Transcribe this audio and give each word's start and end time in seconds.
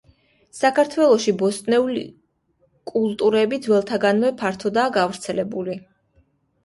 საქართველოში 0.59 1.33
ბოსტნეული 1.41 2.01
კულტურები 2.93 3.61
ძველთაგანვე 3.67 4.33
ფართოდაა 4.41 4.95
გავრცელებული. 5.01 5.77